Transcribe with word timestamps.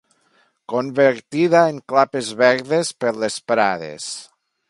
...convertida 0.71 1.61
en 1.73 1.77
clapes 1.93 2.31
verdes 2.41 2.91
per 3.05 3.13
les 3.25 3.39
prades 3.53 4.11